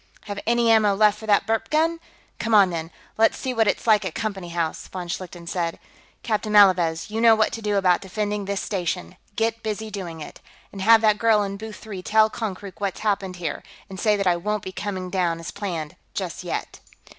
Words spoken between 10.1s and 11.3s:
it. And have that